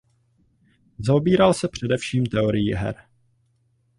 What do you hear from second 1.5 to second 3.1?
se především teorií her.